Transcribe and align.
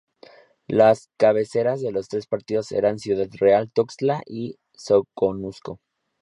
Las 0.67 1.09
cabeceras 1.19 1.79
de 1.79 1.91
los 1.91 2.07
tres 2.07 2.25
partidos 2.25 2.71
eran 2.71 2.97
Ciudad 2.97 3.27
Real, 3.39 3.69
Tuxtla 3.71 4.23
y 4.25 4.57
Soconusco. 4.73 5.79